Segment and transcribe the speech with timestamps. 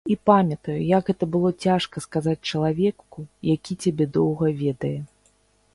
[0.13, 3.19] І памятаю, як гэта было цяжка сказаць чалавеку,
[3.53, 4.97] які цябе доўга ведае.